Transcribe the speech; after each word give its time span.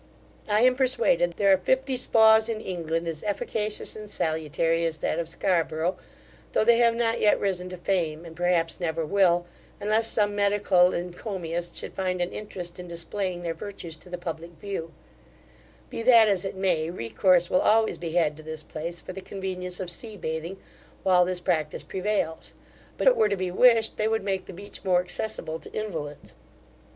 I 0.49 0.61
am 0.61 0.73
persuaded, 0.75 1.33
there 1.37 1.53
are 1.53 1.57
fifty 1.59 1.95
spaws 1.95 2.49
in 2.49 2.59
England 2.59 3.07
as 3.07 3.21
efficacious 3.21 3.95
and 3.95 4.09
salutary 4.09 4.83
as 4.83 4.97
that 4.97 5.19
of 5.19 5.29
Scarborough, 5.29 5.95
though 6.53 6.63
they 6.63 6.79
have 6.79 6.95
not 6.95 7.19
yet 7.19 7.39
risen 7.39 7.69
to 7.69 7.77
fame; 7.77 8.25
and, 8.25 8.35
perhaps, 8.35 8.79
never 8.79 9.05
will, 9.05 9.45
unless 9.79 10.07
some 10.07 10.35
medical 10.35 10.91
encomiast 10.91 11.75
should 11.75 11.93
find 11.93 12.19
an 12.19 12.31
interest 12.31 12.79
in 12.79 12.87
displaying 12.87 13.43
their 13.43 13.53
virtues 13.53 13.95
to 13.97 14.09
the 14.09 14.17
public 14.17 14.53
view 14.53 14.91
Be 15.91 16.01
that 16.01 16.27
as 16.27 16.45
it 16.45 16.55
may, 16.55 16.89
recourse 16.89 17.51
will 17.51 17.61
always 17.61 17.99
be 17.99 18.13
had 18.13 18.35
to 18.37 18.41
this 18.41 18.63
place 18.63 18.99
for 19.01 19.13
the 19.13 19.21
convenience 19.21 19.79
of 19.79 19.91
sea 19.91 20.17
bathing, 20.17 20.57
while 21.03 21.25
this 21.25 21.39
practice 21.39 21.83
prevails; 21.83 22.53
but 22.97 23.05
it 23.07 23.15
were 23.15 23.29
to 23.29 23.37
be 23.37 23.51
wished, 23.51 23.97
they 23.97 24.07
would 24.07 24.23
make 24.23 24.45
the 24.47 24.51
beach 24.53 24.83
more 24.83 24.99
accessible 24.99 25.59
to 25.59 25.71
invalids. 25.73 26.33